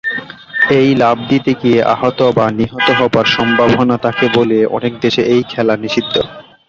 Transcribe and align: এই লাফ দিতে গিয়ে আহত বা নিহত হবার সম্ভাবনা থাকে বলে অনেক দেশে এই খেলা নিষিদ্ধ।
এই 0.77 0.89
লাফ 1.01 1.17
দিতে 1.29 1.51
গিয়ে 1.61 1.79
আহত 1.93 2.19
বা 2.37 2.45
নিহত 2.59 2.87
হবার 2.99 3.27
সম্ভাবনা 3.35 3.95
থাকে 4.05 4.25
বলে 4.37 4.57
অনেক 4.77 4.93
দেশে 5.03 5.21
এই 5.33 5.41
খেলা 5.51 5.75
নিষিদ্ধ। 5.83 6.15